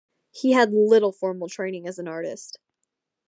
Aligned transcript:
He 0.31 0.53
had 0.53 0.73
little 0.73 1.11
formal 1.11 1.47
training 1.47 1.87
as 1.87 1.99
an 1.99 2.07
artist. 2.07 2.57